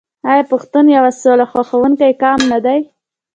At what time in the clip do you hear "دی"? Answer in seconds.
2.65-2.79